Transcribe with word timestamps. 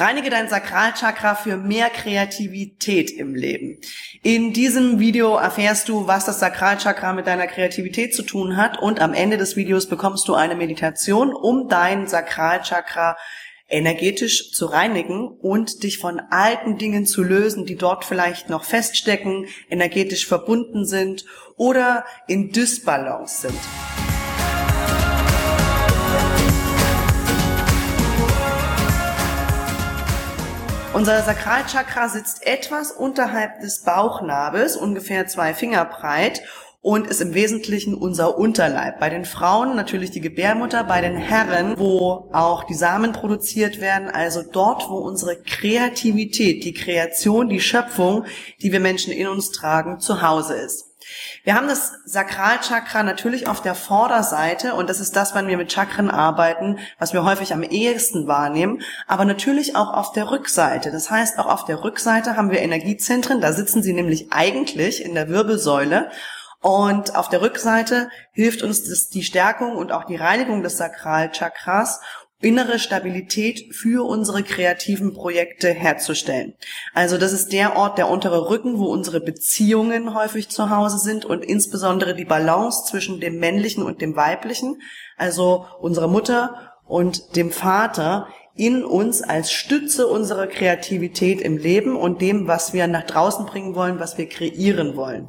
Reinige 0.00 0.30
dein 0.30 0.48
Sakralchakra 0.48 1.34
für 1.34 1.58
mehr 1.58 1.90
Kreativität 1.90 3.10
im 3.10 3.34
Leben. 3.34 3.76
In 4.22 4.54
diesem 4.54 4.98
Video 4.98 5.36
erfährst 5.36 5.90
du, 5.90 6.06
was 6.06 6.24
das 6.24 6.40
Sakralchakra 6.40 7.12
mit 7.12 7.26
deiner 7.26 7.46
Kreativität 7.46 8.14
zu 8.14 8.22
tun 8.22 8.56
hat 8.56 8.78
und 8.80 9.02
am 9.02 9.12
Ende 9.12 9.36
des 9.36 9.56
Videos 9.56 9.90
bekommst 9.90 10.26
du 10.26 10.34
eine 10.34 10.54
Meditation, 10.54 11.34
um 11.34 11.68
dein 11.68 12.06
Sakralchakra 12.06 13.18
energetisch 13.68 14.52
zu 14.52 14.64
reinigen 14.64 15.28
und 15.28 15.82
dich 15.82 15.98
von 15.98 16.18
alten 16.30 16.78
Dingen 16.78 17.04
zu 17.04 17.22
lösen, 17.22 17.66
die 17.66 17.76
dort 17.76 18.06
vielleicht 18.06 18.48
noch 18.48 18.64
feststecken, 18.64 19.48
energetisch 19.68 20.26
verbunden 20.26 20.86
sind 20.86 21.26
oder 21.58 22.06
in 22.26 22.52
Dysbalance 22.52 23.42
sind. 23.42 23.60
Unser 30.92 31.22
Sakralchakra 31.22 32.08
sitzt 32.08 32.44
etwas 32.44 32.90
unterhalb 32.90 33.60
des 33.60 33.84
Bauchnabels, 33.84 34.76
ungefähr 34.76 35.28
zwei 35.28 35.54
Finger 35.54 35.84
breit 35.84 36.42
und 36.82 37.06
ist 37.06 37.20
im 37.20 37.32
Wesentlichen 37.32 37.94
unser 37.94 38.36
Unterleib. 38.36 38.98
Bei 38.98 39.08
den 39.08 39.24
Frauen 39.24 39.76
natürlich 39.76 40.10
die 40.10 40.20
Gebärmutter, 40.20 40.82
bei 40.82 41.00
den 41.00 41.16
Herren, 41.16 41.78
wo 41.78 42.28
auch 42.32 42.64
die 42.64 42.74
Samen 42.74 43.12
produziert 43.12 43.80
werden, 43.80 44.08
also 44.08 44.42
dort, 44.42 44.90
wo 44.90 44.96
unsere 44.96 45.36
Kreativität, 45.36 46.64
die 46.64 46.74
Kreation, 46.74 47.48
die 47.48 47.60
Schöpfung, 47.60 48.24
die 48.60 48.72
wir 48.72 48.80
Menschen 48.80 49.12
in 49.12 49.28
uns 49.28 49.52
tragen, 49.52 50.00
zu 50.00 50.22
Hause 50.22 50.54
ist. 50.54 50.89
Wir 51.44 51.54
haben 51.54 51.68
das 51.68 51.92
Sakralchakra 52.04 53.02
natürlich 53.02 53.46
auf 53.48 53.62
der 53.62 53.74
Vorderseite 53.74 54.74
und 54.74 54.90
das 54.90 55.00
ist 55.00 55.16
das, 55.16 55.34
wenn 55.34 55.48
wir 55.48 55.56
mit 55.56 55.72
Chakren 55.72 56.10
arbeiten, 56.10 56.78
was 56.98 57.12
wir 57.12 57.24
häufig 57.24 57.52
am 57.52 57.62
ehesten 57.62 58.26
wahrnehmen, 58.26 58.82
aber 59.06 59.24
natürlich 59.24 59.76
auch 59.76 59.92
auf 59.92 60.12
der 60.12 60.30
Rückseite. 60.30 60.90
Das 60.90 61.10
heißt, 61.10 61.38
auch 61.38 61.46
auf 61.46 61.64
der 61.64 61.82
Rückseite 61.82 62.36
haben 62.36 62.50
wir 62.50 62.60
Energiezentren, 62.60 63.40
da 63.40 63.52
sitzen 63.52 63.82
sie 63.82 63.92
nämlich 63.92 64.32
eigentlich 64.32 65.04
in 65.04 65.14
der 65.14 65.28
Wirbelsäule 65.28 66.10
und 66.62 67.16
auf 67.16 67.30
der 67.30 67.40
Rückseite 67.40 68.10
hilft 68.32 68.62
uns 68.62 68.84
das, 68.84 69.08
die 69.08 69.22
Stärkung 69.22 69.76
und 69.76 69.92
auch 69.92 70.04
die 70.04 70.16
Reinigung 70.16 70.62
des 70.62 70.76
Sakralchakras 70.76 72.02
innere 72.40 72.78
Stabilität 72.78 73.74
für 73.74 74.06
unsere 74.06 74.42
kreativen 74.42 75.12
Projekte 75.12 75.68
herzustellen. 75.68 76.54
Also 76.94 77.18
das 77.18 77.32
ist 77.32 77.52
der 77.52 77.76
Ort, 77.76 77.98
der 77.98 78.08
untere 78.08 78.48
Rücken, 78.48 78.78
wo 78.78 78.86
unsere 78.86 79.20
Beziehungen 79.20 80.14
häufig 80.14 80.48
zu 80.48 80.70
Hause 80.70 80.98
sind 80.98 81.24
und 81.24 81.44
insbesondere 81.44 82.14
die 82.14 82.24
Balance 82.24 82.84
zwischen 82.86 83.20
dem 83.20 83.38
männlichen 83.38 83.82
und 83.82 84.00
dem 84.00 84.16
weiblichen, 84.16 84.80
also 85.16 85.66
unserer 85.80 86.08
Mutter 86.08 86.72
und 86.86 87.36
dem 87.36 87.50
Vater 87.50 88.28
in 88.56 88.84
uns 88.84 89.22
als 89.22 89.52
Stütze 89.52 90.06
unserer 90.06 90.46
Kreativität 90.46 91.40
im 91.40 91.56
Leben 91.56 91.96
und 91.96 92.20
dem, 92.20 92.46
was 92.46 92.72
wir 92.72 92.86
nach 92.86 93.04
draußen 93.04 93.46
bringen 93.46 93.74
wollen, 93.74 94.00
was 94.00 94.18
wir 94.18 94.28
kreieren 94.28 94.96
wollen. 94.96 95.28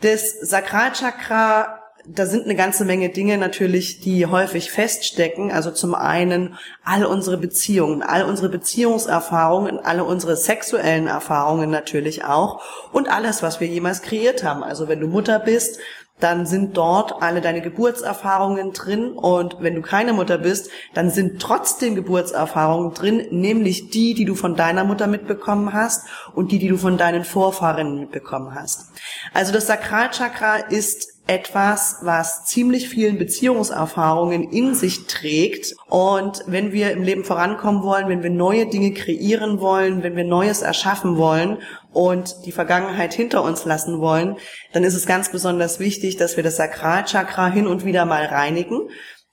Das 0.00 0.32
Sakralchakra 0.40 1.81
da 2.06 2.26
sind 2.26 2.44
eine 2.44 2.56
ganze 2.56 2.84
Menge 2.84 3.10
Dinge 3.10 3.38
natürlich, 3.38 4.00
die 4.00 4.26
häufig 4.26 4.70
feststecken. 4.70 5.52
Also 5.52 5.70
zum 5.70 5.94
einen 5.94 6.56
all 6.84 7.04
unsere 7.04 7.38
Beziehungen, 7.38 8.02
all 8.02 8.24
unsere 8.24 8.48
Beziehungserfahrungen, 8.48 9.78
alle 9.78 10.04
unsere 10.04 10.36
sexuellen 10.36 11.06
Erfahrungen 11.06 11.70
natürlich 11.70 12.24
auch 12.24 12.60
und 12.92 13.08
alles, 13.08 13.42
was 13.42 13.60
wir 13.60 13.68
jemals 13.68 14.02
kreiert 14.02 14.42
haben. 14.42 14.64
Also 14.64 14.88
wenn 14.88 15.00
du 15.00 15.06
Mutter 15.06 15.38
bist, 15.38 15.78
dann 16.18 16.46
sind 16.46 16.76
dort 16.76 17.20
alle 17.20 17.40
deine 17.40 17.62
Geburtserfahrungen 17.62 18.72
drin 18.72 19.12
und 19.12 19.56
wenn 19.60 19.74
du 19.74 19.82
keine 19.82 20.12
Mutter 20.12 20.38
bist, 20.38 20.70
dann 20.94 21.10
sind 21.10 21.42
trotzdem 21.42 21.96
Geburtserfahrungen 21.96 22.94
drin, 22.94 23.26
nämlich 23.30 23.90
die, 23.90 24.14
die 24.14 24.24
du 24.24 24.36
von 24.36 24.54
deiner 24.54 24.84
Mutter 24.84 25.08
mitbekommen 25.08 25.72
hast 25.72 26.06
und 26.34 26.52
die, 26.52 26.60
die 26.60 26.68
du 26.68 26.76
von 26.76 26.96
deinen 26.96 27.24
Vorfahren 27.24 27.98
mitbekommen 27.98 28.54
hast. 28.54 28.92
Also 29.34 29.52
das 29.52 29.66
Sakralchakra 29.66 30.56
ist 30.56 31.11
etwas, 31.26 31.98
was 32.02 32.44
ziemlich 32.44 32.88
vielen 32.88 33.16
Beziehungserfahrungen 33.18 34.50
in 34.50 34.74
sich 34.74 35.06
trägt. 35.06 35.74
Und 35.88 36.42
wenn 36.46 36.72
wir 36.72 36.90
im 36.90 37.02
Leben 37.02 37.24
vorankommen 37.24 37.82
wollen, 37.82 38.08
wenn 38.08 38.22
wir 38.22 38.30
neue 38.30 38.66
Dinge 38.66 38.92
kreieren 38.92 39.60
wollen, 39.60 40.02
wenn 40.02 40.16
wir 40.16 40.24
Neues 40.24 40.62
erschaffen 40.62 41.16
wollen 41.16 41.58
und 41.92 42.44
die 42.44 42.52
Vergangenheit 42.52 43.14
hinter 43.14 43.44
uns 43.44 43.64
lassen 43.64 44.00
wollen, 44.00 44.36
dann 44.72 44.84
ist 44.84 44.94
es 44.94 45.06
ganz 45.06 45.30
besonders 45.30 45.78
wichtig, 45.78 46.16
dass 46.16 46.36
wir 46.36 46.42
das 46.42 46.56
Sakralchakra 46.56 47.48
hin 47.48 47.66
und 47.66 47.84
wieder 47.84 48.04
mal 48.04 48.24
reinigen. 48.24 48.88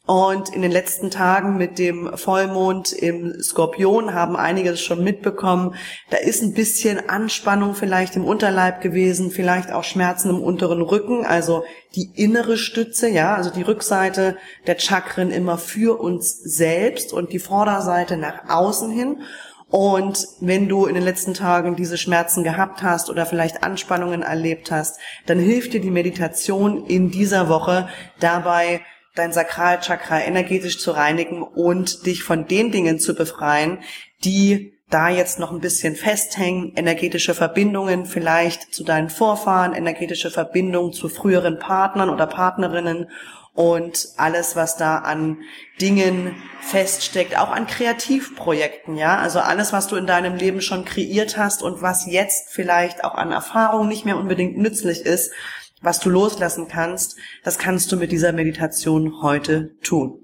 Und 0.10 0.50
in 0.50 0.64
den 0.64 0.72
letzten 0.72 1.12
Tagen 1.12 1.58
mit 1.58 1.78
dem 1.78 2.18
Vollmond 2.18 2.94
im 2.94 3.40
Skorpion 3.44 4.16
haben 4.16 4.36
einige 4.36 4.72
das 4.72 4.82
schon 4.82 5.04
mitbekommen. 5.04 5.76
Da 6.10 6.18
ist 6.18 6.42
ein 6.42 6.56
bisschen 6.56 7.12
Anspannung 7.12 7.76
vielleicht 7.76 8.16
im 8.16 8.26
Unterleib 8.26 8.82
gewesen, 8.82 9.30
vielleicht 9.30 9.72
auch 9.72 9.84
Schmerzen 9.84 10.32
im 10.32 10.42
unteren 10.42 10.82
Rücken, 10.82 11.28
also 11.28 11.64
die 11.94 12.10
innere 12.16 12.58
Stütze, 12.58 13.08
ja, 13.08 13.36
also 13.36 13.52
die 13.52 13.62
Rückseite 13.62 14.38
der 14.66 14.80
Chakren 14.80 15.30
immer 15.30 15.60
für 15.60 16.02
uns 16.02 16.40
selbst 16.42 17.14
und 17.14 17.32
die 17.32 17.38
Vorderseite 17.38 18.18
nach 18.18 18.50
außen 18.50 18.90
hin. 18.90 19.22
Und 19.70 20.28
wenn 20.40 20.68
du 20.68 20.88
in 20.88 20.96
den 20.96 21.04
letzten 21.04 21.36
Tagen 21.36 21.76
diese 21.76 22.00
Schmerzen 22.00 22.44
gehabt 22.44 22.82
hast 22.82 23.12
oder 23.12 23.28
vielleicht 23.28 23.62
Anspannungen 23.62 24.24
erlebt 24.24 24.72
hast, 24.72 25.00
dann 25.28 25.38
hilft 25.38 25.74
dir 25.74 25.82
die 25.82 25.92
Meditation 25.92 26.88
in 26.88 27.12
dieser 27.12 27.48
Woche 27.48 27.90
dabei, 28.20 28.82
dein 29.20 29.34
Sakralchakra 29.34 30.22
energetisch 30.22 30.80
zu 30.80 30.92
reinigen 30.92 31.44
und 31.44 32.06
dich 32.06 32.24
von 32.24 32.48
den 32.48 32.72
Dingen 32.72 33.00
zu 33.00 33.14
befreien, 33.14 33.80
die 34.24 34.74
da 34.90 35.10
jetzt 35.10 35.40
noch 35.40 35.52
ein 35.52 35.60
bisschen 35.60 35.96
festhängen, 35.96 36.74
energetische 36.76 37.36
Verbindungen 37.36 38.06
vielleicht 38.06 38.74
zu 38.74 38.84
deinen 38.84 39.10
Vorfahren, 39.10 39.74
energetische 39.74 40.32
Verbindungen 40.32 40.94
zu 40.94 41.10
früheren 41.10 41.60
Partnern 41.60 42.10
oder 42.10 42.26
Partnerinnen 42.26 43.08
und 43.54 44.08
alles, 44.18 44.56
was 44.56 44.78
da 44.78 45.00
an 45.00 45.40
Dingen 45.82 46.36
feststeckt, 46.62 47.38
auch 47.38 47.52
an 47.52 47.68
Kreativprojekten, 47.68 48.96
ja, 48.96 49.18
also 49.18 49.40
alles, 49.40 49.74
was 49.74 49.88
du 49.88 49.96
in 49.96 50.08
deinem 50.08 50.36
Leben 50.36 50.62
schon 50.62 50.86
kreiert 50.86 51.38
hast 51.38 51.62
und 51.62 51.82
was 51.82 52.06
jetzt 52.06 52.50
vielleicht 52.50 53.04
auch 53.04 53.16
an 53.16 53.32
Erfahrung 53.32 53.88
nicht 53.88 54.06
mehr 54.06 54.18
unbedingt 54.18 54.58
nützlich 54.58 55.02
ist, 55.02 55.34
was 55.82 56.00
du 56.00 56.10
loslassen 56.10 56.68
kannst, 56.68 57.18
das 57.44 57.58
kannst 57.58 57.92
du 57.92 57.98
mit 57.98 58.12
dieser 58.12 58.34
Meditation 58.34 59.22
heute 59.22 59.72
tun. 59.82 60.20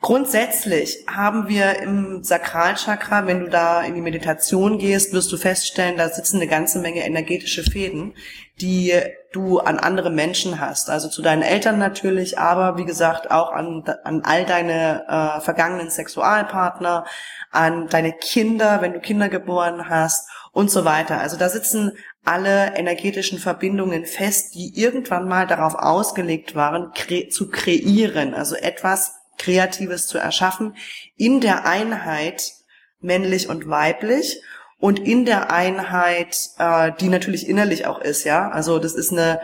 Grundsätzlich 0.00 1.04
haben 1.08 1.48
wir 1.48 1.80
im 1.80 2.22
Sakralchakra, 2.22 3.26
wenn 3.26 3.40
du 3.40 3.50
da 3.50 3.82
in 3.82 3.94
die 3.94 4.00
Meditation 4.00 4.78
gehst, 4.78 5.12
wirst 5.12 5.32
du 5.32 5.36
feststellen, 5.36 5.96
da 5.96 6.08
sitzen 6.08 6.36
eine 6.36 6.48
ganze 6.48 6.78
Menge 6.78 7.04
energetische 7.04 7.62
Fäden, 7.62 8.14
die 8.60 8.94
du 9.32 9.58
an 9.58 9.78
andere 9.78 10.10
Menschen 10.10 10.60
hast. 10.60 10.90
Also 10.90 11.08
zu 11.08 11.22
deinen 11.22 11.42
Eltern 11.42 11.78
natürlich, 11.78 12.38
aber 12.38 12.76
wie 12.76 12.84
gesagt 12.84 13.30
auch 13.30 13.50
an, 13.50 13.82
an 14.04 14.22
all 14.24 14.44
deine 14.44 15.04
äh, 15.08 15.40
vergangenen 15.40 15.90
Sexualpartner, 15.90 17.06
an 17.50 17.88
deine 17.88 18.12
Kinder, 18.12 18.80
wenn 18.82 18.92
du 18.92 19.00
Kinder 19.00 19.28
geboren 19.28 19.88
hast 19.88 20.28
und 20.52 20.70
so 20.70 20.84
weiter. 20.84 21.18
Also 21.18 21.36
da 21.36 21.48
sitzen 21.48 21.92
alle 22.24 22.76
energetischen 22.76 23.38
Verbindungen 23.38 24.06
fest, 24.06 24.54
die 24.54 24.78
irgendwann 24.78 25.28
mal 25.28 25.46
darauf 25.46 25.74
ausgelegt 25.74 26.54
waren, 26.54 26.92
kre 26.94 27.28
zu 27.28 27.50
kreieren, 27.50 28.34
also 28.34 28.54
etwas 28.54 29.14
Kreatives 29.38 30.06
zu 30.06 30.18
erschaffen, 30.18 30.76
in 31.16 31.40
der 31.40 31.66
Einheit 31.66 32.52
männlich 33.00 33.48
und 33.48 33.68
weiblich 33.68 34.40
und 34.78 35.00
in 35.00 35.24
der 35.24 35.52
Einheit, 35.52 36.36
äh, 36.58 36.92
die 37.00 37.08
natürlich 37.08 37.48
innerlich 37.48 37.86
auch 37.86 38.00
ist, 38.00 38.24
ja. 38.24 38.50
Also 38.50 38.78
das 38.78 38.94
ist 38.94 39.12
eine 39.12 39.40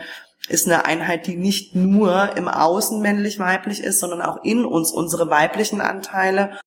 ist 0.47 0.65
eine 0.65 0.85
Einheit, 0.85 1.27
die 1.27 1.35
nicht 1.35 1.75
nur 1.75 2.35
im 2.35 2.47
Außen 2.47 3.01
männlich-weiblich 3.01 3.83
ist, 3.83 3.99
sondern 3.99 4.21
auch 4.21 4.43
in 4.43 4.65
uns 4.65 4.91
unsere 4.91 5.29
weiblichen 5.29 5.79
Anteile 5.79 6.59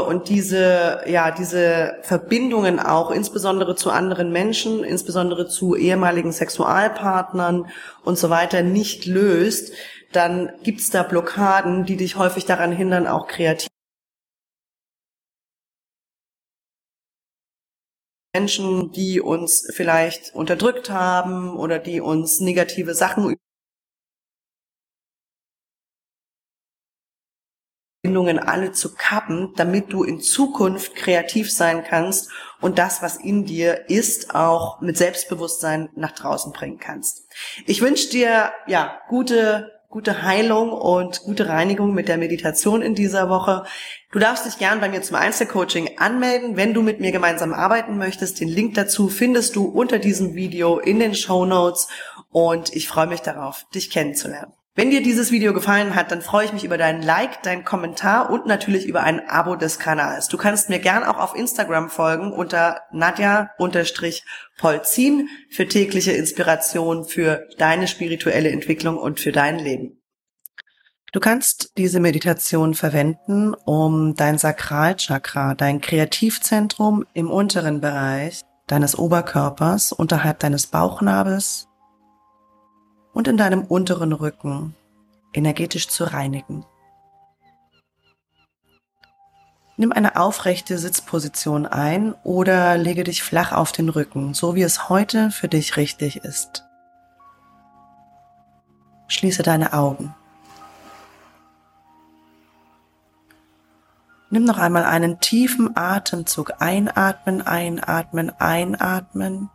und 0.00 0.28
diese, 0.28 1.02
ja, 1.06 1.30
diese 1.30 1.98
Verbindungen 2.02 2.80
auch, 2.80 3.10
insbesondere 3.10 3.74
zu 3.76 3.90
anderen 3.90 4.32
Menschen, 4.32 4.84
insbesondere 4.84 5.48
zu 5.48 5.76
ehemaligen 5.76 6.32
Sexualpartnern 6.32 7.66
und 8.04 8.18
so 8.18 8.30
weiter 8.30 8.62
nicht 8.62 9.06
löst, 9.06 9.72
dann 10.12 10.52
gibt's 10.62 10.90
da 10.90 11.02
Blockaden, 11.02 11.84
die 11.84 11.96
dich 11.96 12.16
häufig 12.16 12.44
daran 12.44 12.72
hindern, 12.72 13.06
auch 13.06 13.26
kreativ 13.26 13.68
Menschen, 18.34 18.92
die 18.92 19.20
uns 19.20 19.70
vielleicht 19.74 20.34
unterdrückt 20.34 20.88
haben 20.88 21.56
oder 21.56 21.78
die 21.78 22.00
uns 22.00 22.40
negative 22.40 22.94
Sachen 22.94 23.36
Bindungen 28.12 28.38
alle 28.38 28.72
zu 28.72 28.94
kappen, 28.94 29.54
damit 29.56 29.90
du 29.90 30.04
in 30.04 30.20
Zukunft 30.20 30.94
kreativ 30.94 31.50
sein 31.50 31.82
kannst 31.82 32.30
und 32.60 32.78
das, 32.78 33.00
was 33.00 33.16
in 33.16 33.46
dir 33.46 33.88
ist, 33.88 34.34
auch 34.34 34.82
mit 34.82 34.98
Selbstbewusstsein 34.98 35.88
nach 35.96 36.12
draußen 36.12 36.52
bringen 36.52 36.78
kannst. 36.78 37.22
Ich 37.64 37.80
wünsche 37.80 38.10
dir 38.10 38.52
ja 38.66 38.98
gute 39.08 39.72
gute 39.88 40.22
Heilung 40.22 40.72
und 40.72 41.20
gute 41.20 41.48
Reinigung 41.50 41.92
mit 41.92 42.08
der 42.08 42.16
Meditation 42.16 42.80
in 42.80 42.94
dieser 42.94 43.28
Woche. 43.28 43.64
Du 44.10 44.18
darfst 44.18 44.46
dich 44.46 44.56
gern 44.56 44.80
bei 44.80 44.88
mir 44.88 45.02
zum 45.02 45.16
Einzelcoaching 45.16 45.98
anmelden, 45.98 46.56
wenn 46.56 46.72
du 46.72 46.80
mit 46.80 47.00
mir 47.00 47.12
gemeinsam 47.12 47.52
arbeiten 47.52 47.98
möchtest. 47.98 48.40
Den 48.40 48.48
Link 48.48 48.74
dazu 48.74 49.08
findest 49.08 49.54
du 49.54 49.66
unter 49.66 49.98
diesem 49.98 50.34
Video 50.34 50.78
in 50.78 50.98
den 50.98 51.14
Show 51.14 51.44
Notes 51.44 51.88
und 52.30 52.74
ich 52.74 52.88
freue 52.88 53.06
mich 53.06 53.20
darauf, 53.20 53.66
dich 53.74 53.90
kennenzulernen. 53.90 54.54
Wenn 54.74 54.90
dir 54.90 55.02
dieses 55.02 55.30
Video 55.30 55.52
gefallen 55.52 55.94
hat, 55.94 56.10
dann 56.10 56.22
freue 56.22 56.46
ich 56.46 56.54
mich 56.54 56.64
über 56.64 56.78
deinen 56.78 57.02
Like, 57.02 57.42
deinen 57.42 57.62
Kommentar 57.62 58.30
und 58.30 58.46
natürlich 58.46 58.86
über 58.86 59.02
ein 59.02 59.20
Abo 59.28 59.54
des 59.54 59.78
Kanals. 59.78 60.28
Du 60.28 60.38
kannst 60.38 60.70
mir 60.70 60.78
gern 60.78 61.04
auch 61.04 61.18
auf 61.18 61.36
Instagram 61.36 61.90
folgen 61.90 62.32
unter 62.32 62.80
Nadja-Polzin 62.90 65.28
für 65.50 65.68
tägliche 65.68 66.12
Inspiration 66.12 67.04
für 67.04 67.46
deine 67.58 67.86
spirituelle 67.86 68.48
Entwicklung 68.48 68.96
und 68.96 69.20
für 69.20 69.32
dein 69.32 69.58
Leben. 69.58 70.00
Du 71.12 71.20
kannst 71.20 71.72
diese 71.76 72.00
Meditation 72.00 72.72
verwenden, 72.72 73.52
um 73.66 74.14
dein 74.14 74.38
Sakralchakra, 74.38 75.54
dein 75.54 75.82
Kreativzentrum 75.82 77.04
im 77.12 77.30
unteren 77.30 77.82
Bereich 77.82 78.40
deines 78.68 78.98
Oberkörpers 78.98 79.92
unterhalb 79.92 80.38
deines 80.38 80.68
Bauchnabels 80.68 81.68
und 83.12 83.28
in 83.28 83.36
deinem 83.36 83.64
unteren 83.64 84.12
Rücken 84.12 84.74
energetisch 85.32 85.88
zu 85.88 86.04
reinigen. 86.04 86.64
Nimm 89.76 89.92
eine 89.92 90.16
aufrechte 90.16 90.78
Sitzposition 90.78 91.66
ein 91.66 92.14
oder 92.24 92.76
lege 92.76 93.04
dich 93.04 93.22
flach 93.22 93.52
auf 93.52 93.72
den 93.72 93.88
Rücken, 93.88 94.34
so 94.34 94.54
wie 94.54 94.62
es 94.62 94.88
heute 94.88 95.30
für 95.30 95.48
dich 95.48 95.76
richtig 95.76 96.16
ist. 96.18 96.64
Schließe 99.08 99.42
deine 99.42 99.72
Augen. 99.72 100.14
Nimm 104.30 104.44
noch 104.44 104.56
einmal 104.56 104.84
einen 104.84 105.20
tiefen 105.20 105.76
Atemzug. 105.76 106.54
Einatmen, 106.60 107.42
einatmen, 107.42 108.32
einatmen. 108.38 109.50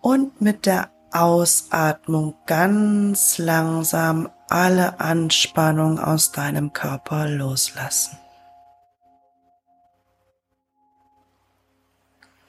Und 0.00 0.40
mit 0.40 0.66
der 0.66 0.90
Ausatmung 1.14 2.34
ganz 2.46 3.38
langsam 3.38 4.28
alle 4.48 5.00
Anspannung 5.00 5.98
aus 5.98 6.32
deinem 6.32 6.72
Körper 6.72 7.28
loslassen. 7.28 8.18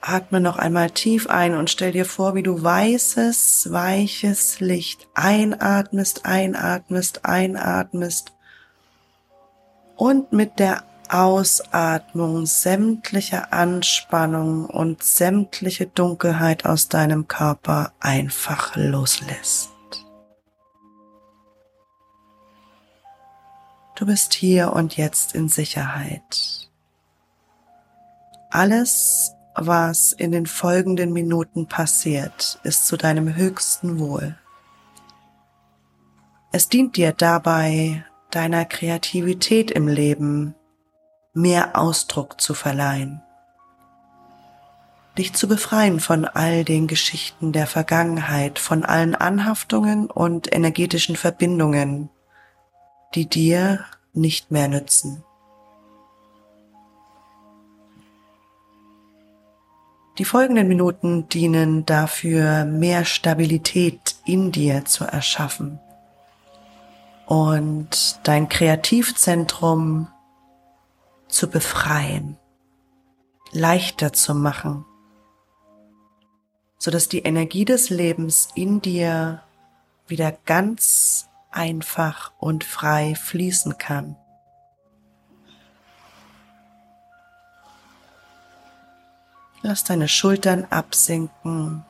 Atme 0.00 0.40
noch 0.40 0.56
einmal 0.56 0.90
tief 0.90 1.28
ein 1.28 1.54
und 1.54 1.70
stell 1.70 1.92
dir 1.92 2.04
vor, 2.04 2.34
wie 2.34 2.42
du 2.42 2.62
weißes, 2.62 3.72
weiches 3.72 4.60
Licht 4.60 5.08
einatmest, 5.14 6.26
einatmest, 6.26 7.24
einatmest 7.24 8.32
und 9.96 10.32
mit 10.32 10.58
der 10.58 10.84
Ausatmung 11.10 12.46
sämtliche 12.46 13.52
Anspannung 13.52 14.66
und 14.66 15.02
sämtliche 15.02 15.86
Dunkelheit 15.86 16.66
aus 16.66 16.88
deinem 16.88 17.28
Körper 17.28 17.92
einfach 18.00 18.76
loslässt. 18.76 19.70
Du 23.96 24.04
bist 24.04 24.34
hier 24.34 24.72
und 24.72 24.96
jetzt 24.96 25.34
in 25.34 25.48
Sicherheit. 25.48 26.70
Alles, 28.50 29.32
was 29.54 30.12
in 30.12 30.32
den 30.32 30.46
folgenden 30.46 31.12
Minuten 31.12 31.66
passiert, 31.66 32.60
ist 32.62 32.86
zu 32.86 32.96
deinem 32.96 33.34
höchsten 33.34 33.98
Wohl. 33.98 34.36
Es 36.52 36.68
dient 36.68 36.96
dir 36.96 37.12
dabei, 37.12 38.04
deiner 38.30 38.64
Kreativität 38.64 39.70
im 39.70 39.88
Leben 39.88 40.54
mehr 41.36 41.78
Ausdruck 41.78 42.40
zu 42.40 42.54
verleihen, 42.54 43.20
dich 45.18 45.34
zu 45.34 45.46
befreien 45.46 46.00
von 46.00 46.24
all 46.24 46.64
den 46.64 46.86
Geschichten 46.86 47.52
der 47.52 47.66
Vergangenheit, 47.66 48.58
von 48.58 48.84
allen 48.84 49.14
Anhaftungen 49.14 50.10
und 50.10 50.50
energetischen 50.50 51.14
Verbindungen, 51.14 52.08
die 53.14 53.26
dir 53.26 53.84
nicht 54.14 54.50
mehr 54.50 54.68
nützen. 54.68 55.22
Die 60.18 60.24
folgenden 60.24 60.68
Minuten 60.68 61.28
dienen 61.28 61.84
dafür, 61.84 62.64
mehr 62.64 63.04
Stabilität 63.04 64.16
in 64.24 64.52
dir 64.52 64.86
zu 64.86 65.04
erschaffen 65.04 65.80
und 67.26 68.20
dein 68.22 68.48
Kreativzentrum 68.48 70.08
zu 71.36 71.48
befreien, 71.48 72.38
leichter 73.52 74.14
zu 74.14 74.34
machen, 74.34 74.86
so 76.78 76.90
dass 76.90 77.10
die 77.10 77.20
Energie 77.20 77.66
des 77.66 77.90
Lebens 77.90 78.48
in 78.54 78.80
dir 78.80 79.42
wieder 80.08 80.32
ganz 80.46 81.28
einfach 81.50 82.32
und 82.38 82.64
frei 82.64 83.14
fließen 83.14 83.76
kann. 83.76 84.16
Lass 89.60 89.84
deine 89.84 90.08
Schultern 90.08 90.64
absinken, 90.70 91.84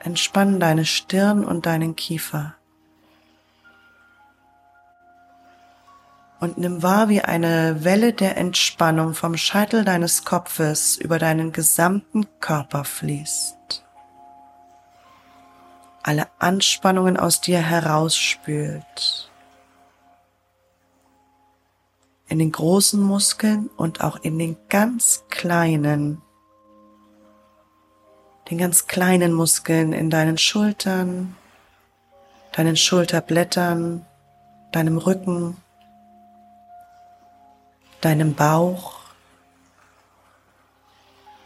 entspann 0.00 0.60
deine 0.60 0.84
Stirn 0.84 1.46
und 1.46 1.64
deinen 1.64 1.96
Kiefer. 1.96 2.56
Und 6.40 6.58
nimm 6.58 6.82
wahr, 6.82 7.08
wie 7.08 7.22
eine 7.22 7.84
Welle 7.84 8.12
der 8.12 8.36
Entspannung 8.36 9.14
vom 9.14 9.36
Scheitel 9.36 9.84
deines 9.84 10.24
Kopfes 10.24 10.96
über 10.96 11.18
deinen 11.18 11.52
gesamten 11.52 12.26
Körper 12.40 12.84
fließt. 12.84 13.84
Alle 16.02 16.28
Anspannungen 16.38 17.16
aus 17.16 17.40
dir 17.40 17.58
herausspült. 17.58 19.30
In 22.28 22.38
den 22.38 22.52
großen 22.52 23.00
Muskeln 23.00 23.68
und 23.76 24.02
auch 24.02 24.16
in 24.16 24.38
den 24.38 24.56
ganz 24.68 25.24
kleinen, 25.30 26.20
den 28.50 28.58
ganz 28.58 28.86
kleinen 28.86 29.32
Muskeln 29.32 29.92
in 29.92 30.10
deinen 30.10 30.38
Schultern, 30.38 31.36
deinen 32.52 32.76
Schulterblättern, 32.76 34.04
deinem 34.72 34.98
Rücken, 34.98 35.56
deinem 38.06 38.34
Bauch. 38.34 39.00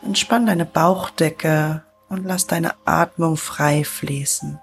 Entspann 0.03 0.45
deine 0.45 0.67
Bauchdecke 0.67 1.83
und 2.11 2.25
lass 2.27 2.47
deine 2.47 2.75
Atmung 2.85 3.39
frei 3.39 3.83
fließen. 3.83 4.61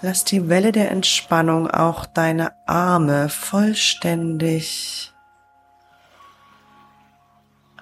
Lass 0.00 0.24
die 0.24 0.48
Welle 0.48 0.72
der 0.72 0.90
Entspannung 0.90 1.70
auch 1.70 2.04
deine 2.04 2.52
Arme 2.66 3.28
vollständig 3.28 5.12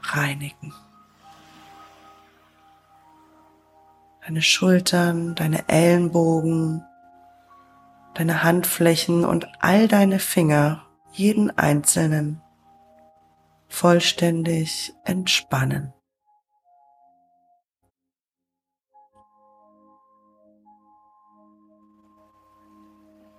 reinigen. 0.02 0.74
Deine 4.26 4.42
Schultern, 4.42 5.34
deine 5.34 5.66
Ellenbogen, 5.68 6.84
deine 8.16 8.42
Handflächen 8.42 9.26
und 9.26 9.46
all 9.60 9.88
deine 9.88 10.18
Finger, 10.18 10.86
jeden 11.12 11.50
einzelnen, 11.58 12.40
vollständig 13.68 14.94
entspannen. 15.04 15.92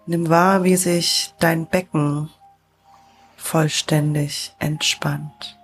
Nimm 0.06 0.30
wahr, 0.30 0.64
wie 0.64 0.76
sich 0.76 1.34
dein 1.40 1.66
Becken 1.66 2.30
vollständig 3.36 4.56
entspannt. 4.60 5.58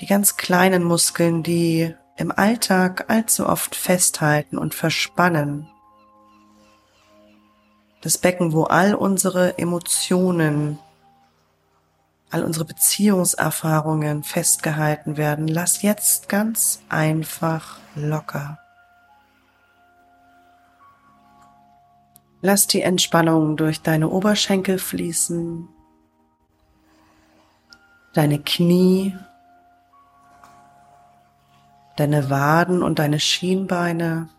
Die 0.00 0.06
ganz 0.06 0.36
kleinen 0.36 0.82
Muskeln, 0.82 1.42
die 1.42 1.94
im 2.20 2.30
Alltag 2.30 3.06
allzu 3.08 3.46
oft 3.46 3.74
festhalten 3.74 4.58
und 4.58 4.74
verspannen. 4.74 5.68
Das 8.02 8.18
Becken, 8.18 8.52
wo 8.52 8.64
all 8.64 8.94
unsere 8.94 9.58
Emotionen, 9.58 10.78
all 12.30 12.44
unsere 12.44 12.66
Beziehungserfahrungen 12.66 14.22
festgehalten 14.22 15.16
werden, 15.16 15.48
lass 15.48 15.80
jetzt 15.80 16.28
ganz 16.28 16.82
einfach 16.90 17.78
locker. 17.94 18.58
Lass 22.42 22.66
die 22.66 22.82
Entspannung 22.82 23.56
durch 23.56 23.80
deine 23.80 24.08
Oberschenkel 24.08 24.78
fließen, 24.78 25.68
deine 28.12 28.40
Knie 28.42 29.14
deine 32.00 32.30
Waden 32.30 32.82
und 32.82 32.98
deine 32.98 33.20
Schienbeine. 33.20 34.30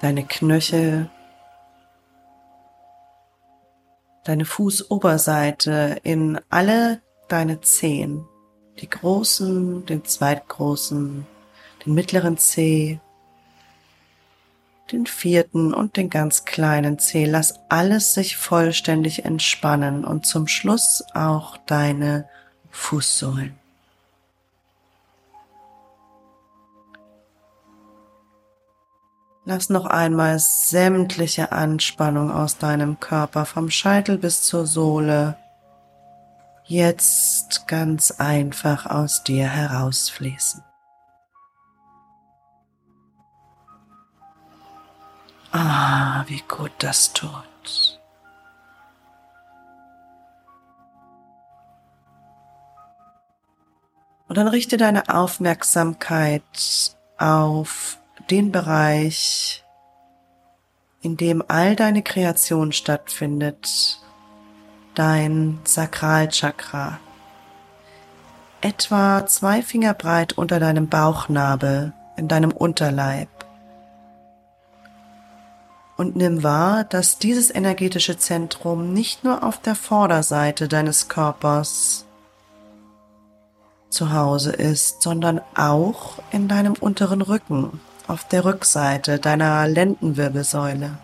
Deine 0.00 0.24
Knöchel, 0.24 1.08
deine 4.24 4.44
Fußoberseite 4.44 6.00
in 6.02 6.40
alle 6.48 7.02
deine 7.28 7.60
Zehen, 7.60 8.26
die 8.80 8.90
großen, 8.90 9.86
den 9.86 10.04
zweitgroßen, 10.04 11.24
den 11.86 11.94
mittleren 11.94 12.36
Zeh, 12.36 12.98
den 14.90 15.06
vierten 15.06 15.72
und 15.72 15.96
den 15.96 16.10
ganz 16.10 16.44
kleinen 16.44 16.98
Zeh. 16.98 17.24
Lass 17.24 17.60
alles 17.68 18.14
sich 18.14 18.36
vollständig 18.36 19.24
entspannen 19.24 20.04
und 20.04 20.26
zum 20.26 20.48
Schluss 20.48 21.04
auch 21.14 21.56
deine 21.66 22.28
Fußsohlen. 22.70 23.54
Lass 29.44 29.70
noch 29.70 29.86
einmal 29.86 30.38
sämtliche 30.38 31.50
Anspannung 31.50 32.30
aus 32.30 32.58
deinem 32.58 33.00
Körper 33.00 33.44
vom 33.44 33.70
Scheitel 33.70 34.16
bis 34.16 34.42
zur 34.42 34.66
Sohle 34.66 35.36
jetzt 36.64 37.66
ganz 37.66 38.12
einfach 38.12 38.86
aus 38.86 39.24
dir 39.24 39.48
herausfließen. 39.48 40.62
Ah, 45.52 46.24
wie 46.28 46.42
gut 46.48 46.72
das 46.78 47.12
tut. 47.12 48.00
Und 54.28 54.38
dann 54.38 54.48
richte 54.48 54.78
deine 54.78 55.10
Aufmerksamkeit 55.10 56.96
auf 57.18 57.98
den 58.30 58.50
Bereich, 58.50 59.62
in 61.02 61.18
dem 61.18 61.44
all 61.48 61.76
deine 61.76 62.02
Kreation 62.02 62.72
stattfindet, 62.72 64.00
dein 64.94 65.60
Sakralchakra. 65.64 66.98
Etwa 68.62 69.26
zwei 69.26 69.60
Finger 69.60 69.92
breit 69.92 70.38
unter 70.38 70.58
deinem 70.60 70.88
Bauchnabel, 70.88 71.92
in 72.16 72.28
deinem 72.28 72.52
Unterleib 72.52 73.28
und 76.02 76.16
nimm 76.16 76.42
wahr, 76.42 76.82
dass 76.82 77.18
dieses 77.18 77.54
energetische 77.54 78.18
Zentrum 78.18 78.92
nicht 78.92 79.22
nur 79.22 79.44
auf 79.44 79.62
der 79.62 79.76
Vorderseite 79.76 80.66
deines 80.66 81.06
Körpers 81.06 82.06
zu 83.88 84.12
Hause 84.12 84.50
ist, 84.50 85.00
sondern 85.00 85.40
auch 85.54 86.18
in 86.32 86.48
deinem 86.48 86.72
unteren 86.72 87.22
Rücken, 87.22 87.80
auf 88.08 88.26
der 88.26 88.44
Rückseite 88.44 89.20
deiner 89.20 89.68
Lendenwirbelsäule. 89.68 90.98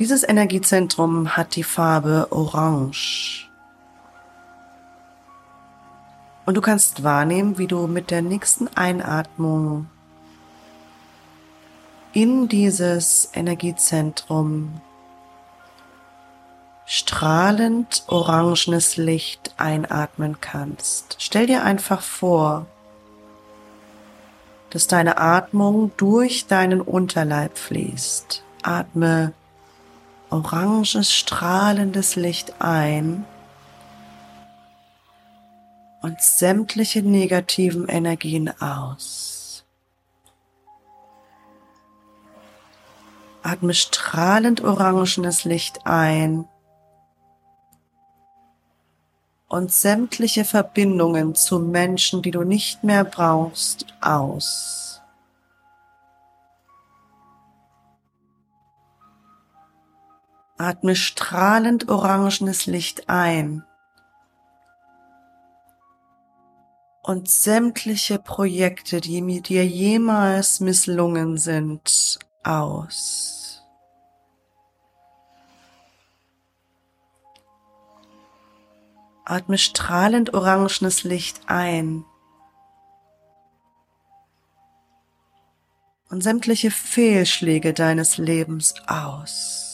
Dieses 0.00 0.28
Energiezentrum 0.28 1.36
hat 1.36 1.54
die 1.54 1.62
Farbe 1.62 2.26
Orange. 2.30 3.43
Und 6.46 6.54
du 6.54 6.60
kannst 6.60 7.02
wahrnehmen, 7.02 7.58
wie 7.58 7.66
du 7.66 7.86
mit 7.86 8.10
der 8.10 8.22
nächsten 8.22 8.68
Einatmung 8.76 9.86
in 12.12 12.48
dieses 12.48 13.30
Energiezentrum 13.32 14.80
strahlend 16.86 18.04
orangenes 18.08 18.96
Licht 18.96 19.54
einatmen 19.56 20.40
kannst. 20.40 21.16
Stell 21.18 21.46
dir 21.46 21.64
einfach 21.64 22.02
vor, 22.02 22.66
dass 24.70 24.86
deine 24.86 25.18
Atmung 25.18 25.92
durch 25.96 26.46
deinen 26.46 26.80
Unterleib 26.80 27.56
fließt. 27.56 28.42
Atme 28.62 29.32
oranges, 30.30 31.14
strahlendes 31.14 32.16
Licht 32.16 32.60
ein 32.60 33.24
und 36.04 36.20
sämtliche 36.20 37.02
negativen 37.02 37.88
Energien 37.88 38.50
aus. 38.60 39.64
Atme 43.42 43.72
strahlend 43.72 44.62
orangenes 44.62 45.44
Licht 45.44 45.86
ein 45.86 46.46
und 49.48 49.72
sämtliche 49.72 50.44
Verbindungen 50.44 51.34
zu 51.34 51.58
Menschen, 51.58 52.20
die 52.20 52.32
du 52.32 52.42
nicht 52.42 52.84
mehr 52.84 53.04
brauchst, 53.04 53.86
aus. 54.02 55.00
Atme 60.58 60.96
strahlend 60.96 61.88
orangenes 61.88 62.66
Licht 62.66 63.08
ein 63.08 63.64
und 67.04 67.28
sämtliche 67.28 68.18
Projekte, 68.18 69.02
die 69.02 69.20
mit 69.20 69.50
dir 69.50 69.64
jemals 69.66 70.60
misslungen 70.60 71.36
sind, 71.36 72.18
aus. 72.42 73.62
Atme 79.26 79.58
strahlend 79.58 80.32
orangenes 80.32 81.04
Licht 81.04 81.42
ein 81.46 82.06
und 86.08 86.22
sämtliche 86.22 86.70
Fehlschläge 86.70 87.74
deines 87.74 88.16
Lebens 88.16 88.74
aus. 88.86 89.73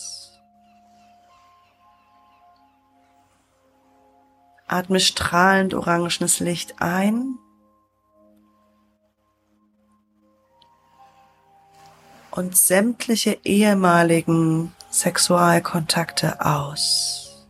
Atme 4.71 5.01
strahlend 5.01 5.75
orangenes 5.75 6.39
Licht 6.39 6.81
ein. 6.81 7.39
Und 12.31 12.57
sämtliche 12.57 13.37
ehemaligen 13.43 14.73
Sexualkontakte 14.89 16.41
aus. 16.41 17.49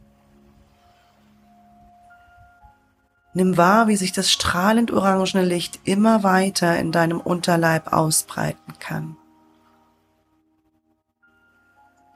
Nimm 3.34 3.58
wahr, 3.58 3.86
wie 3.86 3.96
sich 3.96 4.12
das 4.12 4.32
strahlend 4.32 4.90
orangene 4.90 5.44
Licht 5.44 5.78
immer 5.84 6.22
weiter 6.22 6.78
in 6.78 6.90
deinem 6.90 7.20
Unterleib 7.20 7.92
ausbreiten 7.92 8.78
kann. 8.78 9.18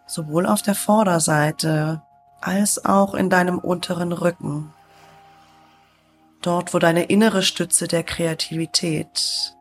Sowohl 0.06 0.46
auf 0.46 0.62
der 0.62 0.74
Vorderseite 0.74 2.00
als 2.40 2.86
auch 2.86 3.12
in 3.12 3.28
deinem 3.28 3.58
unteren 3.58 4.12
Rücken 4.12 4.72
dort 6.46 6.74
wo 6.74 6.78
deine 6.78 7.04
innere 7.04 7.42
Stütze 7.42 7.88
der 7.88 8.02
Kreativität, 8.02 9.56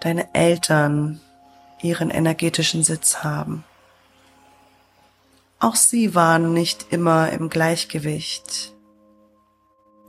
deine 0.00 0.34
Eltern 0.34 1.20
ihren 1.82 2.10
energetischen 2.10 2.82
Sitz 2.82 3.22
haben. 3.22 3.64
Auch 5.60 5.76
sie 5.76 6.14
waren 6.14 6.52
nicht 6.52 6.86
immer 6.90 7.30
im 7.30 7.48
Gleichgewicht. 7.48 8.74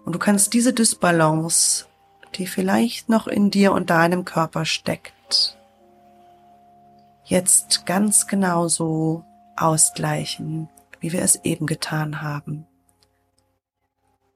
Und 0.06 0.14
du 0.14 0.20
kannst 0.20 0.54
diese 0.54 0.74
Dysbalance, 0.74 1.86
die 2.36 2.48
vielleicht 2.48 3.10
noch 3.10 3.28
in 3.28 3.52
dir 3.52 3.72
und 3.72 3.90
deinem 3.90 4.26
Körper 4.26 4.66
steckt, 4.66 5.58
jetzt 7.24 7.86
ganz 7.86 8.28
genauso 8.28 9.24
ausgleichen, 9.56 10.70
wie 11.00 11.12
wir 11.12 11.22
es 11.22 11.44
eben 11.44 11.66
getan 11.66 12.22
haben. 12.22 12.68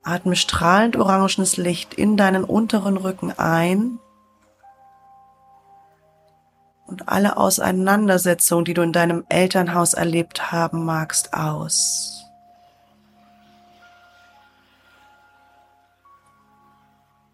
Atme 0.09 0.35
strahlend 0.35 0.97
orangenes 0.97 1.57
Licht 1.57 1.93
in 1.93 2.17
deinen 2.17 2.43
unteren 2.43 2.97
Rücken 2.97 3.31
ein 3.37 3.99
und 6.87 7.07
alle 7.07 7.37
Auseinandersetzungen, 7.37 8.65
die 8.65 8.73
du 8.73 8.81
in 8.81 8.91
deinem 8.91 9.23
Elternhaus 9.29 9.93
erlebt 9.93 10.51
haben 10.51 10.83
magst, 10.83 11.35
aus. 11.35 12.25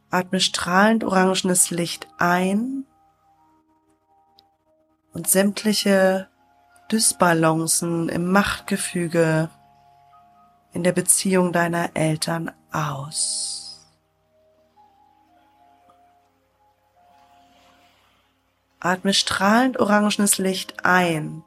Atme 0.10 0.42
strahlend 0.42 1.06
orangenes 1.06 1.72
Licht 1.72 2.10
ein 2.18 2.84
und 5.14 5.30
sämtliche 5.30 6.28
Dysbalancen 6.92 8.10
im 8.10 8.30
Machtgefüge 8.34 9.50
in 10.74 10.84
der 10.84 10.92
Beziehung 10.92 11.54
deiner 11.54 11.92
Eltern 11.94 12.52
aus. 12.76 13.86
Atme 18.80 19.14
strahlend 19.14 19.80
orangenes 19.80 20.38
Licht 20.38 20.86
ein 20.86 21.44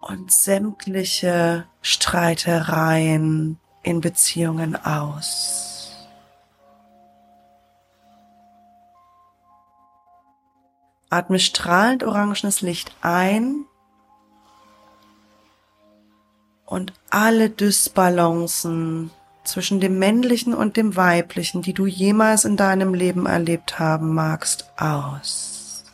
und 0.00 0.32
sämtliche 0.32 1.66
Streitereien 1.80 3.58
in 3.82 4.00
Beziehungen 4.00 4.74
aus. 4.74 6.06
Atme 11.08 11.38
strahlend 11.38 12.02
orangenes 12.02 12.60
Licht 12.60 12.96
ein 13.00 13.66
und 16.66 16.92
alle 17.10 17.50
Dysbalancen 17.50 19.10
zwischen 19.44 19.80
dem 19.80 19.98
männlichen 19.98 20.54
und 20.54 20.76
dem 20.76 20.96
weiblichen, 20.96 21.62
die 21.62 21.74
du 21.74 21.86
jemals 21.86 22.44
in 22.44 22.56
deinem 22.56 22.94
Leben 22.94 23.26
erlebt 23.26 23.78
haben 23.78 24.14
magst, 24.14 24.70
aus. 24.78 25.84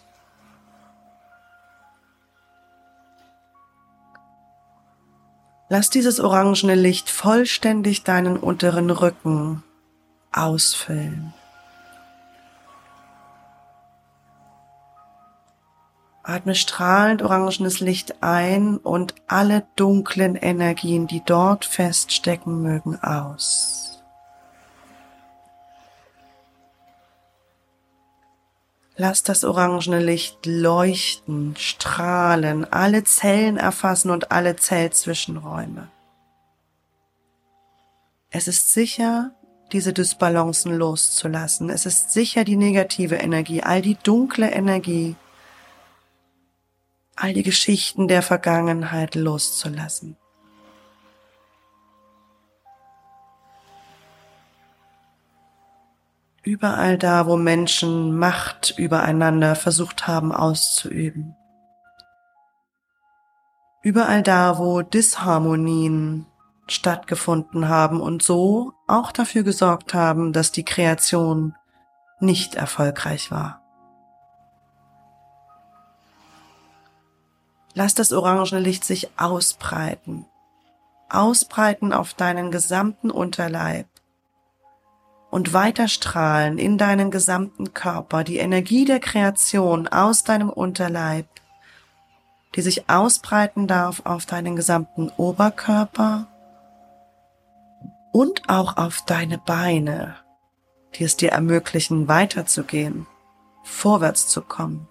Lass 5.69 5.91
dieses 5.91 6.19
orangene 6.19 6.75
Licht 6.75 7.11
vollständig 7.11 8.03
deinen 8.03 8.37
unteren 8.37 8.91
Rücken 8.91 9.63
ausfüllen. 10.33 11.33
Atme 16.23 16.55
strahlend 16.55 17.23
orangenes 17.23 17.81
Licht 17.81 18.23
ein 18.23 18.77
und 18.77 19.15
alle 19.27 19.67
dunklen 19.77 20.37
Energien, 20.37 21.07
die 21.07 21.23
dort 21.25 21.65
feststecken 21.65 22.63
mögen, 22.63 23.03
aus. 23.03 24.03
Lass 28.97 29.23
das 29.23 29.45
orangene 29.45 29.99
Licht 29.99 30.45
leuchten, 30.45 31.57
strahlen, 31.57 32.71
alle 32.71 33.03
Zellen 33.05 33.57
erfassen 33.57 34.11
und 34.11 34.31
alle 34.31 34.57
Zellzwischenräume. 34.57 35.89
Es 38.29 38.47
ist 38.47 38.75
sicher, 38.75 39.33
diese 39.73 39.95
Dysbalancen 39.95 40.77
loszulassen. 40.77 41.71
Es 41.71 41.87
ist 41.87 42.13
sicher, 42.13 42.45
die 42.45 42.57
negative 42.57 43.15
Energie, 43.15 43.63
all 43.63 43.81
die 43.81 43.97
dunkle 43.97 44.51
Energie 44.51 45.17
all 47.21 47.35
die 47.35 47.43
Geschichten 47.43 48.09
der 48.09 48.23
Vergangenheit 48.23 49.15
loszulassen. 49.15 50.17
Überall 56.43 56.97
da, 56.97 57.27
wo 57.27 57.37
Menschen 57.37 58.19
Macht 58.19 58.75
übereinander 58.79 59.55
versucht 59.55 60.07
haben 60.07 60.33
auszuüben. 60.33 61.37
Überall 63.83 64.23
da, 64.23 64.59
wo 64.59 64.81
Disharmonien 64.81 66.27
stattgefunden 66.67 67.69
haben 67.69 68.01
und 68.01 68.23
so 68.23 68.73
auch 68.87 69.13
dafür 69.13 69.43
gesorgt 69.43 69.93
haben, 69.93 70.33
dass 70.33 70.53
die 70.53 70.65
Kreation 70.65 71.55
nicht 72.21 72.55
erfolgreich 72.55 73.31
war. 73.31 73.60
Lass 77.75 77.95
das 77.95 78.13
orangene 78.13 78.61
Licht 78.61 78.85
sich 78.85 79.11
ausbreiten. 79.17 80.27
Ausbreiten 81.09 81.93
auf 81.93 82.15
deinen 82.15 82.51
gesamten 82.51 83.11
Unterleib 83.11 83.87
und 85.31 85.53
weiterstrahlen 85.53 86.59
in 86.59 86.79
deinen 86.79 87.11
gesamten 87.11 87.73
Körper, 87.73 88.25
die 88.25 88.39
Energie 88.39 88.85
der 88.85 89.01
Kreation 89.01 89.89
aus 89.89 90.25
deinem 90.25 90.51
Unterleib, 90.51 91.27
die 92.55 92.63
sich 92.63 92.91
ausbreiten 92.91 93.69
darf 93.69 94.03
auf 94.05 94.27
deinen 94.27 94.57
gesamten 94.57 95.11
Oberkörper 95.17 96.27
und 98.13 98.49
auch 98.49 98.77
auf 98.77 99.03
deine 99.07 99.39
Beine, 99.39 100.17
die 100.97 101.05
es 101.05 101.17
dir 101.17 101.31
ermöglichen, 101.31 102.09
weiterzugehen, 102.09 103.07
vorwärts 103.63 104.27
zu 104.27 104.43
kommen. 104.43 104.90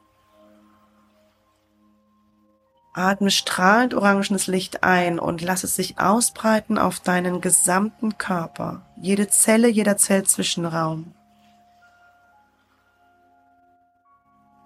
Atme 2.99 3.31
strahlend 3.31 3.93
orangenes 3.93 4.47
Licht 4.47 4.83
ein 4.83 5.19
und 5.19 5.41
lass 5.41 5.63
es 5.63 5.75
sich 5.75 5.99
ausbreiten 5.99 6.77
auf 6.77 6.99
deinen 6.99 7.39
gesamten 7.39 8.17
Körper, 8.17 8.81
jede 8.97 9.29
Zelle, 9.29 9.69
jeder 9.69 9.95
Zellzwischenraum. 9.95 11.13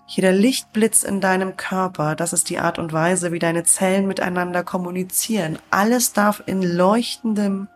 Jeder 0.08 0.32
Lichtblitz 0.32 1.04
in 1.04 1.22
deinem 1.22 1.58
Körper, 1.58 2.16
das 2.16 2.34
ist 2.34 2.50
die 2.50 2.60
Art 2.60 2.80
und 2.80 2.92
Weise, 2.92 3.32
wie 3.32 3.40
deine 3.40 3.64
Zellen 3.64 4.08
miteinander 4.08 4.64
kommunizieren. 4.64 5.60
Alles 5.70 6.14
darf 6.14 6.42
in 6.46 6.62
leuchtendem 6.62 7.68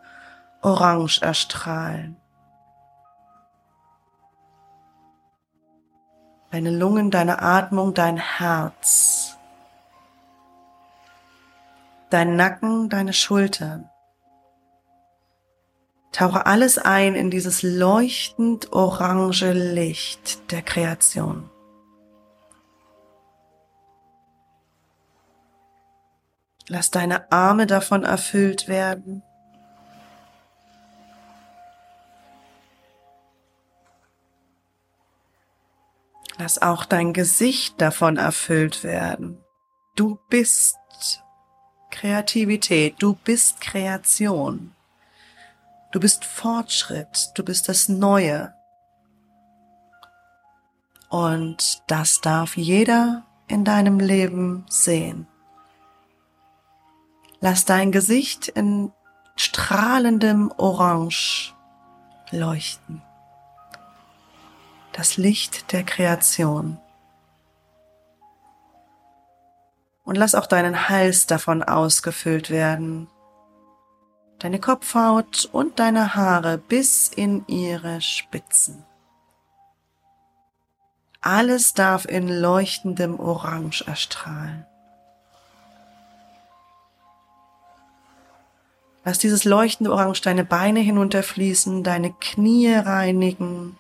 Orange 0.62 1.22
erstrahlen. 1.22 2.18
Deine 6.52 6.72
Lungen, 6.72 7.12
deine 7.12 7.42
Atmung, 7.42 7.94
dein 7.94 8.18
Herz 8.18 9.07
dein 12.10 12.36
Nacken, 12.36 12.90
deine 12.90 13.14
Schultern. 13.14 13.90
Tauche 16.12 16.46
alles 16.46 16.78
ein 16.78 17.16
in 17.16 17.30
dieses 17.30 17.62
leuchtend 17.62 18.74
orange 18.74 19.52
Licht 19.52 20.52
der 20.52 20.62
Kreation. 20.62 21.50
Lass 26.70 26.92
deine 26.92 27.32
Arme 27.32 27.66
davon 27.66 28.04
erfüllt 28.04 28.68
werden. 28.68 29.24
Lass 36.38 36.62
auch 36.62 36.86
dein 36.86 37.14
Gesicht 37.14 37.82
davon 37.82 38.18
erfüllt 38.18 38.84
werden. 38.84 39.44
Du 39.96 40.20
bist 40.30 40.77
Kreativität, 41.90 42.96
du 43.00 43.14
bist 43.14 43.62
Kreation. 43.62 44.74
Du 45.92 46.00
bist 46.00 46.26
Fortschritt, 46.26 47.32
du 47.36 47.44
bist 47.44 47.70
das 47.70 47.90
Neue. 47.90 48.54
Und 51.10 51.82
das 51.88 52.22
darf 52.22 52.58
jeder 52.58 53.24
in 53.48 53.64
deinem 53.64 54.00
Leben 54.00 54.66
sehen. 54.70 55.28
Lass 57.40 57.66
dein 57.66 57.92
Gesicht 57.92 58.48
in 58.50 58.92
strahlendem 59.36 60.52
Orange 60.58 61.54
leuchten. 62.32 63.02
Das 64.92 65.18
Licht 65.18 65.72
der 65.72 65.84
Kreation. 65.84 66.80
Und 70.08 70.16
lass 70.16 70.36
auch 70.36 70.46
deinen 70.46 70.88
Hals 70.88 71.28
davon 71.28 71.62
ausgefüllt 71.62 72.50
werden. 72.50 73.08
Deine 74.40 74.58
Kopfhaut 74.58 75.50
und 75.52 75.80
deine 75.80 76.16
Haare 76.16 76.58
bis 76.58 77.10
in 77.10 77.46
ihre 77.48 78.00
Spitzen. 78.00 78.86
Alles 81.20 81.74
darf 81.74 82.06
in 82.06 82.30
leuchtendem 82.30 83.20
Orange 83.20 83.84
erstrahlen. 83.86 84.66
Lass 89.04 89.20
dieses 89.20 89.44
leuchtende 89.44 89.92
Orange 89.92 90.22
deine 90.22 90.46
Beine 90.46 90.80
hinunterfließen, 90.80 91.84
deine 91.84 92.14
Knie 92.14 92.74
reinigen, 92.74 93.78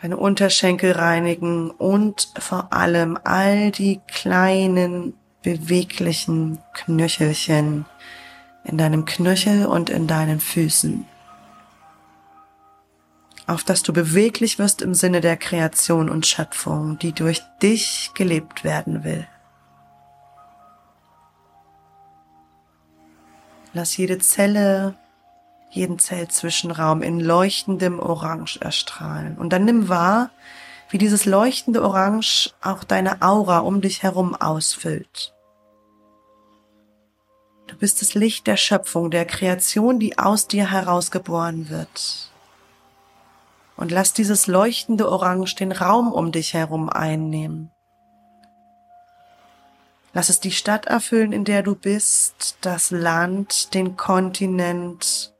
deine 0.00 0.16
Unterschenkel 0.16 0.92
reinigen 0.92 1.70
und 1.70 2.28
vor 2.38 2.72
allem 2.72 3.18
all 3.24 3.70
die 3.70 4.00
kleinen 4.06 5.14
beweglichen 5.42 6.58
Knöchelchen 6.72 7.84
in 8.64 8.78
deinem 8.78 9.04
Knöchel 9.04 9.66
und 9.66 9.90
in 9.90 10.06
deinen 10.06 10.40
Füßen. 10.40 11.06
Auf 13.46 13.64
dass 13.64 13.82
du 13.82 13.92
beweglich 13.92 14.58
wirst 14.58 14.82
im 14.82 14.94
Sinne 14.94 15.20
der 15.20 15.36
Kreation 15.36 16.10
und 16.10 16.26
Schöpfung, 16.26 16.98
die 16.98 17.12
durch 17.12 17.42
dich 17.62 18.10
gelebt 18.14 18.62
werden 18.62 19.04
will. 19.04 19.26
Lass 23.72 23.96
jede 23.96 24.18
Zelle 24.18 24.94
jeden 25.70 25.98
Zellzwischenraum 25.98 27.02
in 27.02 27.20
leuchtendem 27.20 27.98
Orange 28.00 28.58
erstrahlen. 28.60 29.36
Und 29.36 29.52
dann 29.52 29.64
nimm 29.64 29.88
wahr, 29.88 30.30
wie 30.90 30.98
dieses 30.98 31.24
leuchtende 31.24 31.82
Orange 31.82 32.50
auch 32.62 32.84
deine 32.84 33.22
Aura 33.22 33.58
um 33.58 33.80
dich 33.80 34.02
herum 34.02 34.34
ausfüllt. 34.34 35.34
Du 37.66 37.76
bist 37.76 38.00
das 38.00 38.14
Licht 38.14 38.46
der 38.46 38.56
Schöpfung, 38.56 39.10
der 39.10 39.26
Kreation, 39.26 39.98
die 39.98 40.18
aus 40.18 40.48
dir 40.48 40.70
herausgeboren 40.70 41.68
wird. 41.68 42.32
Und 43.76 43.92
lass 43.92 44.14
dieses 44.14 44.46
leuchtende 44.46 45.08
Orange 45.10 45.54
den 45.54 45.70
Raum 45.70 46.12
um 46.12 46.32
dich 46.32 46.54
herum 46.54 46.88
einnehmen. 46.88 47.70
Lass 50.14 50.30
es 50.30 50.40
die 50.40 50.50
Stadt 50.50 50.86
erfüllen, 50.86 51.32
in 51.32 51.44
der 51.44 51.62
du 51.62 51.74
bist, 51.74 52.56
das 52.62 52.90
Land, 52.90 53.74
den 53.74 53.96
Kontinent 53.96 55.34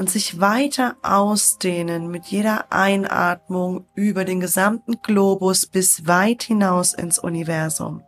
und 0.00 0.08
sich 0.08 0.40
weiter 0.40 0.96
ausdehnen 1.02 2.10
mit 2.10 2.24
jeder 2.24 2.72
Einatmung 2.72 3.84
über 3.94 4.24
den 4.24 4.40
gesamten 4.40 5.02
Globus 5.02 5.66
bis 5.66 6.06
weit 6.06 6.42
hinaus 6.42 6.94
ins 6.94 7.18
Universum. 7.18 8.02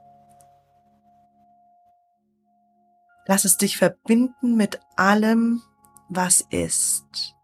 Lass 3.26 3.44
es 3.44 3.58
dich 3.58 3.76
verbinden 3.76 4.56
mit 4.56 4.80
allem, 4.96 5.60
was 6.08 6.40
ist. 6.48 7.34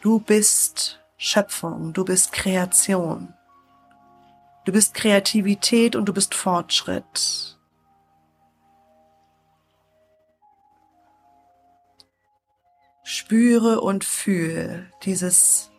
Du 0.00 0.18
bist 0.18 1.04
Schöpfung, 1.18 1.92
du 1.92 2.06
bist 2.06 2.32
Kreation. 2.32 3.34
Du 4.64 4.72
bist 4.72 4.94
Kreativität 4.94 5.94
und 5.94 6.06
du 6.06 6.14
bist 6.14 6.34
Fortschritt. 6.34 7.55
Spüre 13.08 13.82
und 13.82 14.02
fühl 14.02 14.90
dieses 15.04 15.70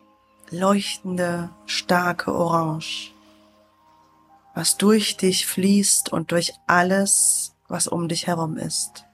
leuchtende, 0.48 1.50
starke 1.66 2.34
Orange, 2.34 3.12
was 4.54 4.78
durch 4.78 5.18
dich 5.18 5.46
fließt 5.46 6.10
und 6.10 6.32
durch 6.32 6.54
alles, 6.66 7.54
was 7.68 7.86
um 7.86 8.08
dich 8.08 8.28
herum 8.28 8.56
ist. 8.56 9.04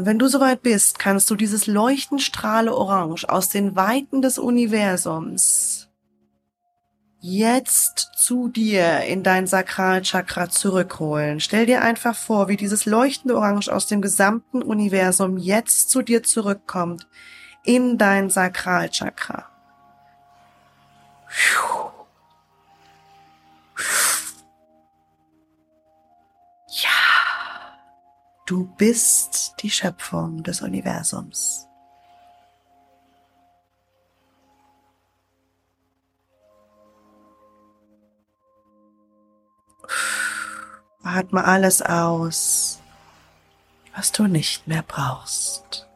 Und 0.00 0.06
wenn 0.06 0.18
du 0.18 0.28
soweit 0.28 0.62
bist, 0.62 0.98
kannst 0.98 1.28
du 1.28 1.36
dieses 1.36 1.66
Leuchtenstrahle 1.66 2.74
Orange 2.74 3.28
aus 3.28 3.50
den 3.50 3.76
Weiten 3.76 4.22
des 4.22 4.38
Universums 4.38 5.90
jetzt 7.20 8.08
zu 8.16 8.48
dir 8.48 9.00
in 9.00 9.22
dein 9.22 9.46
Sakralchakra 9.46 10.48
zurückholen. 10.48 11.38
Stell 11.38 11.66
dir 11.66 11.82
einfach 11.82 12.16
vor, 12.16 12.48
wie 12.48 12.56
dieses 12.56 12.86
leuchtende 12.86 13.36
Orange 13.36 13.68
aus 13.68 13.88
dem 13.88 14.00
gesamten 14.00 14.62
Universum 14.62 15.36
jetzt 15.36 15.90
zu 15.90 16.00
dir 16.00 16.22
zurückkommt 16.22 17.06
in 17.62 17.98
dein 17.98 18.30
Sakralchakra. 18.30 19.50
Du 28.50 28.64
bist 28.64 29.54
die 29.60 29.70
Schöpfung 29.70 30.42
des 30.42 30.60
Universums. 30.60 31.68
Atme 41.04 41.44
alles 41.44 41.80
aus, 41.80 42.80
was 43.94 44.10
du 44.10 44.26
nicht 44.26 44.66
mehr 44.66 44.82
brauchst. 44.82 45.88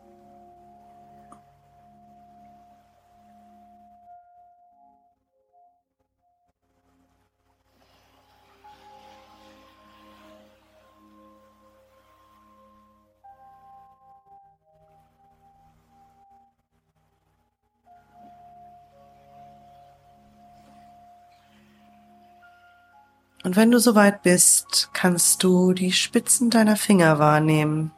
Und 23.45 23.57
wenn 23.57 23.71
du 23.71 23.79
soweit 23.79 24.23
bist, 24.23 24.89
kannst 24.95 25.45
du 25.45 25.75
die 25.75 25.93
Spitzen 25.93 26.49
deiner 26.49 26.77
Finger 26.77 27.19
wahrnehmen, 27.19 27.93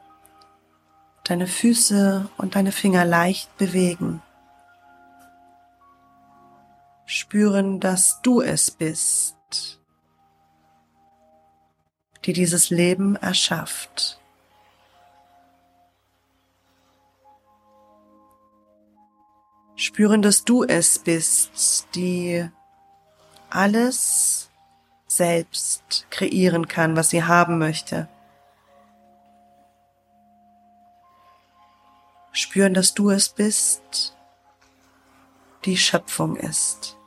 deine 1.23 1.47
Füße 1.47 2.29
und 2.35 2.55
deine 2.55 2.73
Finger 2.73 3.05
leicht 3.05 3.57
bewegen. 3.57 4.21
Spüren, 7.05 7.79
dass 7.79 8.21
du 8.21 8.41
es 8.41 8.69
bist, 8.69 9.79
die 12.25 12.33
dieses 12.33 12.69
Leben 12.69 13.15
erschafft. 13.15 14.19
Spüren, 19.77 20.21
dass 20.21 20.43
du 20.43 20.65
es 20.65 20.99
bist, 20.99 21.87
die 21.95 22.49
alles 23.49 24.46
selbst 25.07 26.05
kreieren 26.09 26.67
kann, 26.67 26.95
was 26.95 27.09
sie 27.09 27.23
haben 27.23 27.57
möchte. 27.57 28.07
Spüren, 32.31 32.73
dass 32.73 32.93
du 32.93 33.09
es 33.09 33.29
bist, 33.29 34.15
die 35.65 35.77
Schöpfung 35.77 36.35
ist. 36.35 36.97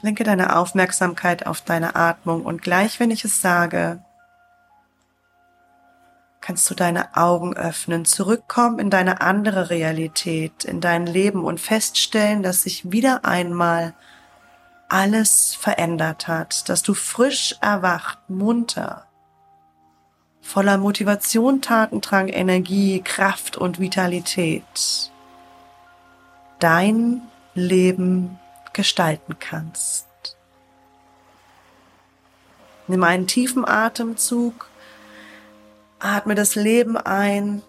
Lenke 0.00 0.24
deine 0.24 0.56
Aufmerksamkeit 0.56 1.46
auf 1.46 1.60
deine 1.60 1.94
Atmung 1.94 2.44
und 2.44 2.60
gleich, 2.60 2.98
wenn 2.98 3.12
ich 3.12 3.24
es 3.24 3.40
sage, 3.40 4.04
kannst 6.42 6.68
du 6.68 6.74
deine 6.74 7.16
Augen 7.16 7.56
öffnen, 7.56 8.04
zurückkommen 8.04 8.78
in 8.80 8.90
deine 8.90 9.22
andere 9.22 9.70
Realität, 9.70 10.64
in 10.64 10.80
dein 10.80 11.06
Leben 11.06 11.44
und 11.44 11.60
feststellen, 11.60 12.42
dass 12.42 12.64
sich 12.64 12.90
wieder 12.90 13.24
einmal 13.24 13.94
alles 14.88 15.54
verändert 15.54 16.28
hat, 16.28 16.68
dass 16.68 16.82
du 16.82 16.92
frisch 16.92 17.56
erwacht, 17.62 18.18
munter, 18.28 19.06
voller 20.42 20.76
Motivation, 20.76 21.62
Tatendrang, 21.62 22.28
Energie, 22.28 23.00
Kraft 23.00 23.56
und 23.56 23.78
Vitalität 23.78 25.10
dein 26.58 27.22
Leben 27.54 28.38
gestalten 28.72 29.36
kannst. 29.38 30.06
Nimm 32.88 33.04
einen 33.04 33.28
tiefen 33.28 33.64
Atemzug 33.64 34.71
Atme 36.02 36.34
das 36.34 36.56
Leben 36.56 36.96
ein. 36.96 37.62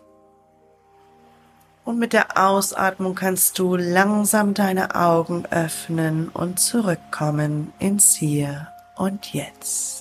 Und 1.86 2.00
mit 2.00 2.13
der 2.13 2.38
Ausatmung 2.38 3.13
kannst 3.13 3.60
du 3.60 3.76
langsam 3.76 4.54
deine 4.54 4.96
Augen 4.96 5.46
öffnen 5.52 6.30
und 6.30 6.60
zurückkommen 6.60 7.74
ins 7.78 8.15
Hier 8.15 8.69
und 8.96 9.34
Jetzt. 9.34 9.93